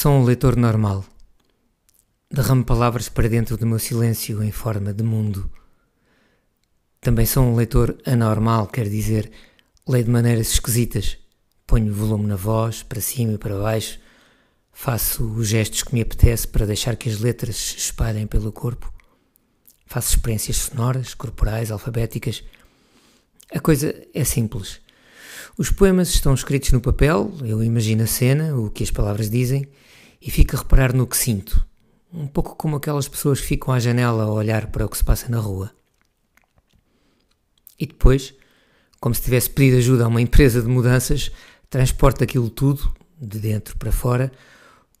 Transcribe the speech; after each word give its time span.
Sou 0.00 0.12
um 0.12 0.24
leitor 0.24 0.56
normal. 0.56 1.04
Derramo 2.32 2.64
palavras 2.64 3.10
para 3.10 3.28
dentro 3.28 3.58
do 3.58 3.66
meu 3.66 3.78
silêncio 3.78 4.42
em 4.42 4.50
forma 4.50 4.94
de 4.94 5.02
mundo. 5.02 5.50
Também 7.02 7.26
sou 7.26 7.44
um 7.44 7.54
leitor 7.54 7.98
anormal, 8.06 8.66
quer 8.66 8.88
dizer, 8.88 9.30
leio 9.86 10.04
de 10.04 10.10
maneiras 10.10 10.52
esquisitas. 10.52 11.18
Ponho 11.66 11.92
volume 11.92 12.24
na 12.24 12.36
voz, 12.36 12.82
para 12.82 12.98
cima 12.98 13.34
e 13.34 13.36
para 13.36 13.58
baixo. 13.58 14.00
Faço 14.72 15.22
os 15.34 15.48
gestos 15.48 15.82
que 15.82 15.92
me 15.92 16.00
apetece 16.00 16.48
para 16.48 16.64
deixar 16.64 16.96
que 16.96 17.10
as 17.10 17.18
letras 17.18 17.56
se 17.56 17.76
espalhem 17.76 18.26
pelo 18.26 18.50
corpo. 18.50 18.90
Faço 19.84 20.16
experiências 20.16 20.56
sonoras, 20.56 21.12
corporais, 21.12 21.70
alfabéticas. 21.70 22.42
A 23.52 23.60
coisa 23.60 23.94
é 24.14 24.24
simples. 24.24 24.80
Os 25.58 25.68
poemas 25.68 26.08
estão 26.08 26.32
escritos 26.32 26.72
no 26.72 26.80
papel, 26.80 27.30
eu 27.44 27.62
imagino 27.62 28.04
a 28.04 28.06
cena, 28.06 28.56
o 28.56 28.70
que 28.70 28.82
as 28.82 28.90
palavras 28.90 29.28
dizem, 29.28 29.68
e 30.20 30.30
fico 30.30 30.56
a 30.56 30.58
reparar 30.58 30.92
no 30.92 31.06
que 31.06 31.16
sinto. 31.16 31.64
Um 32.12 32.26
pouco 32.26 32.56
como 32.56 32.76
aquelas 32.76 33.08
pessoas 33.08 33.40
que 33.40 33.46
ficam 33.46 33.72
à 33.72 33.78
janela 33.78 34.24
a 34.24 34.32
olhar 34.32 34.66
para 34.66 34.84
o 34.84 34.88
que 34.88 34.96
se 34.96 35.04
passa 35.04 35.28
na 35.28 35.38
rua. 35.38 35.72
E 37.78 37.86
depois, 37.86 38.34
como 39.00 39.14
se 39.14 39.22
tivesse 39.22 39.48
pedido 39.48 39.78
ajuda 39.78 40.04
a 40.04 40.08
uma 40.08 40.20
empresa 40.20 40.60
de 40.60 40.68
mudanças, 40.68 41.30
transporto 41.70 42.22
aquilo 42.22 42.50
tudo, 42.50 42.92
de 43.18 43.38
dentro 43.38 43.76
para 43.76 43.92
fora, 43.92 44.30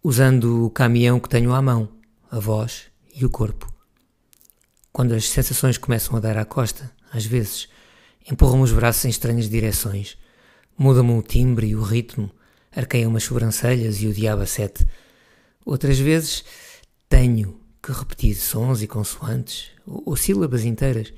usando 0.02 0.64
o 0.66 0.70
caminhão 0.70 1.20
que 1.20 1.28
tenho 1.28 1.52
à 1.52 1.60
mão, 1.60 1.88
a 2.30 2.38
voz 2.38 2.84
e 3.14 3.24
o 3.24 3.30
corpo. 3.30 3.70
Quando 4.92 5.14
as 5.14 5.28
sensações 5.28 5.76
começam 5.76 6.16
a 6.16 6.20
dar 6.20 6.38
à 6.38 6.44
costa, 6.44 6.90
às 7.12 7.24
vezes, 7.24 7.68
empurram 8.30 8.60
os 8.60 8.72
braços 8.72 9.04
em 9.04 9.08
estranhas 9.08 9.48
direções, 9.48 10.16
mudam 10.78 11.18
o 11.18 11.22
timbre 11.22 11.68
e 11.68 11.76
o 11.76 11.82
ritmo, 11.82 12.30
arqueiam 12.74 13.14
as 13.16 13.24
sobrancelhas 13.24 14.00
e 14.00 14.06
o 14.06 14.14
diabo 14.14 14.42
a 14.42 14.46
sete. 14.46 14.86
Outras 15.64 15.98
vezes 15.98 16.44
tenho 17.08 17.60
que 17.82 17.92
repetir 17.92 18.34
sons 18.34 18.82
e 18.82 18.86
consoantes, 18.86 19.70
ou, 19.86 20.02
ou 20.06 20.16
sílabas 20.16 20.64
inteiras. 20.64 21.12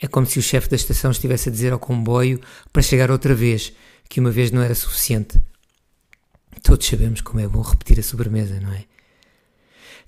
É 0.00 0.08
como 0.08 0.26
se 0.26 0.38
o 0.38 0.42
chefe 0.42 0.68
da 0.68 0.76
estação 0.76 1.10
estivesse 1.10 1.48
a 1.48 1.52
dizer 1.52 1.72
ao 1.72 1.78
comboio 1.78 2.40
para 2.72 2.82
chegar 2.82 3.10
outra 3.10 3.34
vez, 3.34 3.72
que 4.08 4.20
uma 4.20 4.30
vez 4.30 4.50
não 4.50 4.62
era 4.62 4.74
suficiente. 4.74 5.40
Todos 6.62 6.86
sabemos 6.86 7.20
como 7.20 7.40
é 7.40 7.48
bom 7.48 7.62
repetir 7.62 7.98
a 7.98 8.02
sobremesa, 8.02 8.60
não 8.60 8.72
é? 8.72 8.84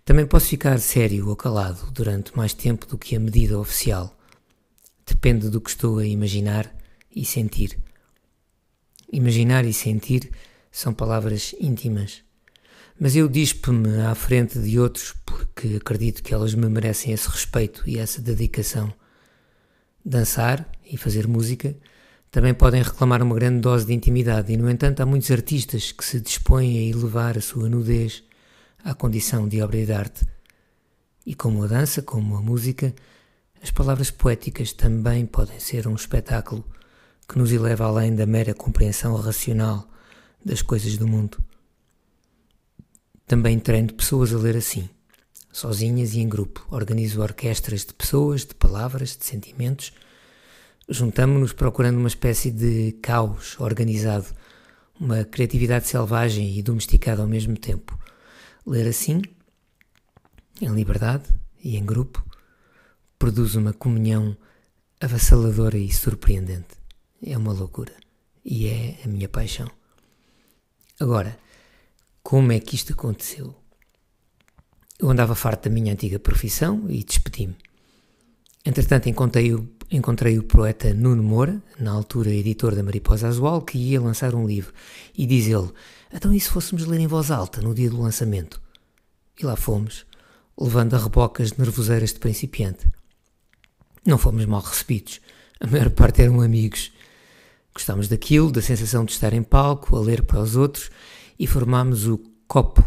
Também 0.04 0.26
posso 0.26 0.48
ficar 0.48 0.78
sério 0.80 1.28
ou 1.28 1.36
calado 1.36 1.90
durante 1.92 2.36
mais 2.36 2.52
tempo 2.52 2.86
do 2.86 2.98
que 2.98 3.16
a 3.16 3.20
medida 3.20 3.58
oficial. 3.58 4.14
Depende 5.06 5.48
do 5.48 5.60
que 5.60 5.70
estou 5.70 5.98
a 5.98 6.06
imaginar 6.06 6.74
e 7.14 7.24
sentir. 7.24 7.78
Imaginar 9.12 9.64
e 9.64 9.72
sentir 9.72 10.30
são 10.70 10.92
palavras 10.92 11.54
íntimas, 11.60 12.23
mas 12.98 13.16
eu 13.16 13.28
dispo-me 13.28 14.00
à 14.02 14.14
frente 14.14 14.58
de 14.58 14.78
outros 14.78 15.14
porque 15.26 15.76
acredito 15.76 16.22
que 16.22 16.32
elas 16.32 16.54
me 16.54 16.68
merecem 16.68 17.12
esse 17.12 17.28
respeito 17.28 17.82
e 17.86 17.98
essa 17.98 18.22
dedicação. 18.22 18.92
Dançar 20.04 20.68
e 20.84 20.96
fazer 20.96 21.26
música 21.26 21.76
também 22.30 22.54
podem 22.54 22.82
reclamar 22.82 23.22
uma 23.22 23.34
grande 23.34 23.60
dose 23.60 23.86
de 23.86 23.92
intimidade, 23.92 24.52
e 24.52 24.56
no 24.56 24.68
entanto 24.68 25.00
há 25.00 25.06
muitos 25.06 25.30
artistas 25.30 25.92
que 25.92 26.04
se 26.04 26.20
dispõem 26.20 26.78
a 26.78 26.82
elevar 26.82 27.38
a 27.38 27.40
sua 27.40 27.68
nudez 27.68 28.24
à 28.82 28.92
condição 28.92 29.48
de 29.48 29.62
obra 29.62 29.84
de 29.84 29.92
arte. 29.92 30.26
E 31.24 31.34
como 31.34 31.62
a 31.62 31.66
dança, 31.66 32.02
como 32.02 32.36
a 32.36 32.42
música, 32.42 32.92
as 33.62 33.70
palavras 33.70 34.10
poéticas 34.10 34.72
também 34.72 35.26
podem 35.26 35.58
ser 35.58 35.86
um 35.86 35.94
espetáculo 35.94 36.64
que 37.28 37.38
nos 37.38 37.50
eleva 37.50 37.86
além 37.86 38.14
da 38.14 38.26
mera 38.26 38.52
compreensão 38.52 39.14
racional 39.16 39.88
das 40.44 40.60
coisas 40.60 40.96
do 40.98 41.06
mundo. 41.06 41.38
Também 43.26 43.58
treino 43.58 43.92
pessoas 43.92 44.32
a 44.34 44.38
ler 44.38 44.56
assim, 44.56 44.88
sozinhas 45.50 46.14
e 46.14 46.20
em 46.20 46.28
grupo. 46.28 46.66
Organizo 46.70 47.22
orquestras 47.22 47.84
de 47.84 47.94
pessoas, 47.94 48.44
de 48.44 48.54
palavras, 48.54 49.16
de 49.16 49.24
sentimentos. 49.24 49.92
Juntamo-nos 50.88 51.52
procurando 51.52 51.96
uma 51.96 52.08
espécie 52.08 52.50
de 52.50 52.92
caos 53.00 53.58
organizado, 53.58 54.26
uma 55.00 55.24
criatividade 55.24 55.88
selvagem 55.88 56.58
e 56.58 56.62
domesticada 56.62 57.22
ao 57.22 57.28
mesmo 57.28 57.56
tempo. 57.56 57.98
Ler 58.66 58.86
assim, 58.88 59.22
em 60.60 60.68
liberdade 60.68 61.24
e 61.62 61.76
em 61.76 61.84
grupo, 61.84 62.22
produz 63.18 63.54
uma 63.54 63.72
comunhão 63.72 64.36
avassaladora 65.00 65.78
e 65.78 65.90
surpreendente. 65.90 66.76
É 67.26 67.36
uma 67.38 67.52
loucura. 67.52 67.92
E 68.44 68.66
é 68.66 69.00
a 69.02 69.08
minha 69.08 69.28
paixão. 69.28 69.70
Agora, 71.00 71.38
como 72.24 72.52
é 72.52 72.58
que 72.58 72.74
isto 72.74 72.94
aconteceu? 72.94 73.54
Eu 74.98 75.10
andava 75.10 75.34
farto 75.34 75.68
da 75.68 75.74
minha 75.74 75.92
antiga 75.92 76.18
profissão 76.18 76.86
e 76.88 77.04
despedi-me. 77.04 77.54
Entretanto, 78.64 79.10
encontrei 79.10 79.52
o, 79.52 79.68
encontrei 79.90 80.38
o 80.38 80.42
poeta 80.42 80.94
Nuno 80.94 81.22
Moura, 81.22 81.62
na 81.78 81.92
altura 81.92 82.30
editor 82.30 82.74
da 82.74 82.82
Mariposa 82.82 83.28
Azual, 83.28 83.60
que 83.60 83.76
ia 83.76 84.00
lançar 84.00 84.34
um 84.34 84.46
livro. 84.46 84.72
E 85.14 85.26
diz 85.26 85.46
ele: 85.48 85.70
Então, 86.10 86.32
e 86.32 86.40
se 86.40 86.48
fôssemos 86.48 86.86
ler 86.86 86.98
em 86.98 87.06
voz 87.06 87.30
alta 87.30 87.60
no 87.60 87.74
dia 87.74 87.90
do 87.90 88.00
lançamento? 88.00 88.58
E 89.38 89.44
lá 89.44 89.54
fomos, 89.54 90.06
levando 90.58 90.94
a 90.94 90.98
rebocas 90.98 91.52
de 91.52 91.58
nervoseiras 91.58 92.14
de 92.14 92.20
principiante. 92.20 92.90
Não 94.06 94.16
fomos 94.16 94.46
mal 94.46 94.62
recebidos. 94.62 95.20
A 95.60 95.66
maior 95.66 95.90
parte 95.90 96.22
eram 96.22 96.40
amigos. 96.40 96.90
Gostámos 97.74 98.08
daquilo, 98.08 98.50
da 98.50 98.62
sensação 98.62 99.04
de 99.04 99.12
estar 99.12 99.34
em 99.34 99.42
palco, 99.42 99.94
a 99.94 100.00
ler 100.00 100.22
para 100.22 100.40
os 100.40 100.56
outros 100.56 100.90
e 101.38 101.46
formámos 101.46 102.06
o 102.06 102.18
Copo. 102.46 102.84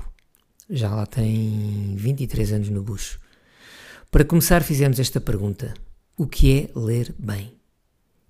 Já 0.70 0.94
lá 0.94 1.06
tem 1.06 1.96
23 1.96 2.54
anos 2.54 2.70
no 2.70 2.82
bucho. 2.82 3.20
Para 4.12 4.26
começar, 4.26 4.64
fizemos 4.64 5.00
esta 5.00 5.20
pergunta: 5.20 5.74
O 6.18 6.28
que 6.28 6.60
é 6.60 6.80
ler 6.80 7.14
bem? 7.18 7.54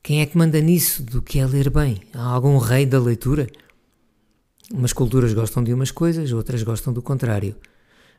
Quem 0.04 0.22
é 0.22 0.26
que 0.26 0.38
manda 0.38 0.60
nisso 0.62 1.04
do 1.04 1.22
que 1.22 1.40
é 1.40 1.46
ler 1.46 1.70
bem? 1.70 2.02
Há 2.14 2.24
algum 2.24 2.58
rei 2.58 2.86
da 2.86 3.00
leitura? 3.00 3.48
Umas 4.74 4.94
culturas 4.94 5.34
gostam 5.34 5.64
de 5.64 5.74
umas 5.74 5.92
coisas, 5.92 6.32
outras 6.32 6.64
gostam 6.64 6.94
do 6.94 7.02
contrário. 7.02 7.56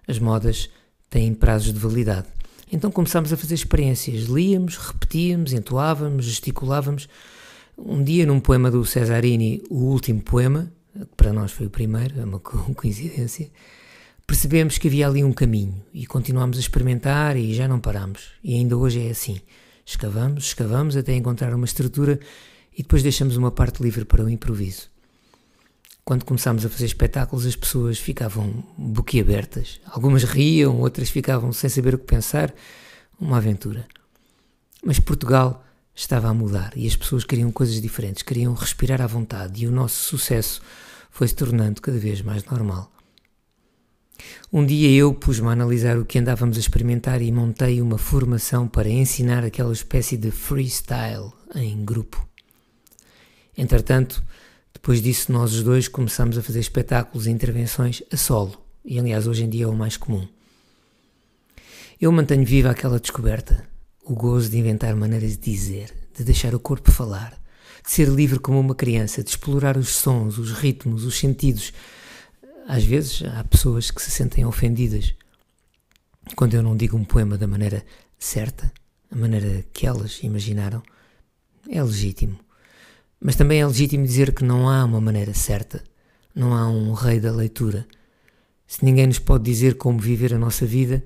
As 0.06 0.18
modas 0.18 0.70
têm 1.10 1.34
prazos 1.34 1.72
de 1.72 1.78
validade. 1.78 2.26
Então 2.70 2.90
começámos 2.90 3.32
a 3.32 3.36
fazer 3.36 3.54
experiências. 3.54 4.24
Líamos, 4.24 4.76
repetíamos, 4.76 5.52
entoávamos, 5.52 6.26
gesticulávamos. 6.26 7.08
Um 7.76 8.02
dia, 8.02 8.26
num 8.26 8.40
poema 8.40 8.70
do 8.70 8.84
Cesarini, 8.84 9.62
o 9.70 9.84
último 9.84 10.20
poema, 10.20 10.70
que 11.06 11.16
para 11.16 11.32
nós 11.32 11.52
foi 11.52 11.66
o 11.66 11.70
primeiro, 11.70 12.20
é 12.20 12.24
uma 12.24 12.40
coincidência, 12.74 13.50
percebemos 14.26 14.78
que 14.78 14.88
havia 14.88 15.06
ali 15.06 15.24
um 15.24 15.32
caminho 15.32 15.82
e 15.92 16.06
continuámos 16.06 16.56
a 16.56 16.60
experimentar 16.60 17.36
e 17.36 17.54
já 17.54 17.66
não 17.66 17.80
paramos. 17.80 18.32
E 18.42 18.54
ainda 18.54 18.76
hoje 18.76 19.06
é 19.06 19.10
assim. 19.10 19.40
Escavamos, 19.84 20.44
escavamos 20.44 20.96
até 20.96 21.14
encontrar 21.14 21.54
uma 21.54 21.64
estrutura 21.64 22.20
e 22.76 22.82
depois 22.82 23.02
deixamos 23.02 23.36
uma 23.36 23.50
parte 23.50 23.82
livre 23.82 24.04
para 24.04 24.22
o 24.22 24.28
improviso. 24.28 24.90
Quando 26.04 26.24
começámos 26.24 26.64
a 26.64 26.68
fazer 26.68 26.86
espetáculos, 26.86 27.44
as 27.44 27.56
pessoas 27.56 27.98
ficavam 27.98 28.64
boquiabertas. 28.78 29.80
Algumas 29.86 30.24
riam, 30.24 30.80
outras 30.80 31.10
ficavam 31.10 31.52
sem 31.52 31.68
saber 31.68 31.94
o 31.94 31.98
que 31.98 32.06
pensar. 32.06 32.54
Uma 33.20 33.38
aventura. 33.38 33.86
Mas 34.82 34.98
Portugal 35.00 35.64
estava 35.98 36.28
a 36.28 36.34
mudar 36.34 36.72
e 36.76 36.86
as 36.86 36.94
pessoas 36.94 37.24
queriam 37.24 37.50
coisas 37.50 37.80
diferentes, 37.80 38.22
queriam 38.22 38.54
respirar 38.54 39.02
à 39.02 39.06
vontade 39.06 39.64
e 39.64 39.66
o 39.66 39.72
nosso 39.72 40.04
sucesso 40.04 40.62
foi 41.10 41.26
se 41.26 41.34
tornando 41.34 41.82
cada 41.82 41.98
vez 41.98 42.22
mais 42.22 42.44
normal. 42.44 42.92
Um 44.52 44.64
dia 44.64 44.90
eu 44.90 45.12
pus-me 45.12 45.48
a 45.48 45.52
analisar 45.52 45.98
o 45.98 46.04
que 46.04 46.18
andávamos 46.18 46.56
a 46.56 46.60
experimentar 46.60 47.20
e 47.20 47.32
montei 47.32 47.82
uma 47.82 47.98
formação 47.98 48.68
para 48.68 48.88
ensinar 48.88 49.44
aquela 49.44 49.72
espécie 49.72 50.16
de 50.16 50.30
freestyle 50.30 51.32
em 51.56 51.84
grupo. 51.84 52.26
Entretanto, 53.56 54.22
depois 54.72 55.02
disso, 55.02 55.32
nós 55.32 55.52
os 55.52 55.64
dois 55.64 55.88
começamos 55.88 56.38
a 56.38 56.42
fazer 56.42 56.60
espetáculos 56.60 57.26
e 57.26 57.30
intervenções 57.30 58.04
a 58.12 58.16
solo, 58.16 58.56
e 58.84 59.00
aliás, 59.00 59.26
hoje 59.26 59.42
em 59.42 59.50
dia 59.50 59.64
é 59.64 59.68
o 59.68 59.74
mais 59.74 59.96
comum. 59.96 60.26
Eu 62.00 62.12
mantenho 62.12 62.44
viva 62.44 62.70
aquela 62.70 63.00
descoberta, 63.00 63.66
o 64.08 64.14
gozo 64.14 64.48
de 64.48 64.58
inventar 64.58 64.96
maneiras 64.96 65.32
de 65.32 65.50
dizer, 65.50 65.92
de 66.16 66.24
deixar 66.24 66.54
o 66.54 66.60
corpo 66.60 66.90
falar, 66.90 67.38
de 67.84 67.90
ser 67.90 68.08
livre 68.08 68.38
como 68.38 68.58
uma 68.58 68.74
criança, 68.74 69.22
de 69.22 69.28
explorar 69.28 69.76
os 69.76 69.90
sons, 69.90 70.38
os 70.38 70.52
ritmos, 70.52 71.04
os 71.04 71.18
sentidos. 71.18 71.72
Às 72.66 72.84
vezes 72.84 73.22
há 73.22 73.44
pessoas 73.44 73.90
que 73.90 74.00
se 74.00 74.10
sentem 74.10 74.46
ofendidas 74.46 75.14
quando 76.34 76.54
eu 76.54 76.62
não 76.62 76.76
digo 76.76 76.96
um 76.96 77.04
poema 77.04 77.36
da 77.36 77.46
maneira 77.46 77.84
certa, 78.18 78.72
a 79.10 79.16
maneira 79.16 79.64
que 79.72 79.86
elas 79.86 80.20
imaginaram. 80.22 80.82
É 81.68 81.82
legítimo. 81.82 82.38
Mas 83.20 83.36
também 83.36 83.60
é 83.60 83.66
legítimo 83.66 84.04
dizer 84.04 84.32
que 84.32 84.44
não 84.44 84.70
há 84.70 84.84
uma 84.84 85.00
maneira 85.00 85.34
certa, 85.34 85.84
não 86.34 86.54
há 86.54 86.66
um 86.68 86.94
rei 86.94 87.20
da 87.20 87.32
leitura. 87.32 87.86
Se 88.66 88.84
ninguém 88.84 89.06
nos 89.06 89.18
pode 89.18 89.44
dizer 89.44 89.76
como 89.76 89.98
viver 89.98 90.32
a 90.32 90.38
nossa 90.38 90.64
vida, 90.64 91.02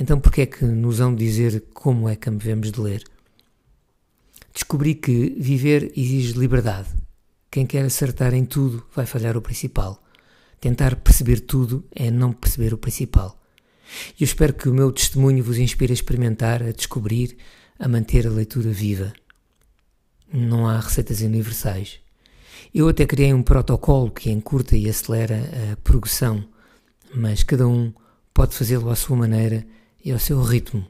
então 0.00 0.18
por 0.18 0.32
que 0.32 0.40
é 0.40 0.46
que 0.46 0.64
nos 0.64 0.98
hão 0.98 1.14
dizer 1.14 1.62
como 1.74 2.08
é 2.08 2.16
que 2.16 2.30
devemos 2.30 2.72
de 2.72 2.80
ler? 2.80 3.04
Descobri 4.54 4.94
que 4.94 5.36
viver 5.38 5.92
exige 5.94 6.32
liberdade. 6.32 6.88
Quem 7.50 7.66
quer 7.66 7.84
acertar 7.84 8.32
em 8.32 8.46
tudo 8.46 8.82
vai 8.94 9.04
falhar 9.04 9.36
o 9.36 9.42
principal. 9.42 10.02
Tentar 10.58 10.96
perceber 10.96 11.40
tudo 11.40 11.84
é 11.94 12.10
não 12.10 12.32
perceber 12.32 12.72
o 12.72 12.78
principal. 12.78 13.38
E 14.18 14.22
eu 14.22 14.24
espero 14.24 14.54
que 14.54 14.70
o 14.70 14.74
meu 14.74 14.90
testemunho 14.90 15.44
vos 15.44 15.58
inspire 15.58 15.92
a 15.92 15.94
experimentar, 15.94 16.62
a 16.62 16.72
descobrir, 16.72 17.36
a 17.78 17.86
manter 17.86 18.26
a 18.26 18.30
leitura 18.30 18.70
viva. 18.70 19.12
Não 20.32 20.66
há 20.66 20.80
receitas 20.80 21.20
universais. 21.20 22.00
Eu 22.74 22.88
até 22.88 23.04
criei 23.04 23.34
um 23.34 23.42
protocolo 23.42 24.10
que 24.10 24.30
encurta 24.30 24.76
e 24.76 24.88
acelera 24.88 25.42
a 25.72 25.76
progressão, 25.76 26.42
mas 27.14 27.42
cada 27.42 27.68
um 27.68 27.92
pode 28.32 28.54
fazê-lo 28.54 28.88
à 28.88 28.96
sua 28.96 29.16
maneira 29.16 29.66
e 30.04 30.12
ao 30.12 30.18
seu 30.18 30.42
ritmo. 30.42 30.86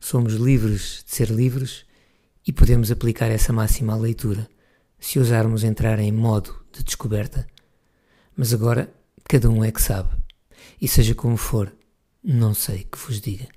Somos 0.00 0.34
livres 0.34 1.04
de 1.04 1.14
ser 1.14 1.30
livres 1.30 1.84
e 2.46 2.52
podemos 2.52 2.90
aplicar 2.90 3.30
essa 3.30 3.52
máxima 3.52 3.94
à 3.94 3.96
leitura, 3.96 4.48
se 4.98 5.18
ousarmos 5.18 5.64
entrar 5.64 5.98
em 5.98 6.12
modo 6.12 6.64
de 6.72 6.84
descoberta. 6.84 7.46
Mas 8.36 8.52
agora 8.52 8.92
cada 9.24 9.50
um 9.50 9.64
é 9.64 9.72
que 9.72 9.82
sabe. 9.82 10.10
E 10.80 10.86
seja 10.86 11.14
como 11.14 11.36
for, 11.36 11.72
não 12.22 12.54
sei 12.54 12.84
que 12.84 12.98
vos 12.98 13.20
diga. 13.20 13.48